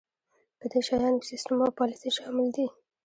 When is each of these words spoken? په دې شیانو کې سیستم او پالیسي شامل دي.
په 0.59 0.65
دې 0.71 0.79
شیانو 0.87 1.19
کې 1.21 1.25
سیستم 1.31 1.57
او 1.65 1.71
پالیسي 1.79 2.09
شامل 2.17 2.47
دي. 2.55 2.67